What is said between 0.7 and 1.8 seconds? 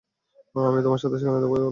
তোমার সাথে সেখানেই দেখা করবো।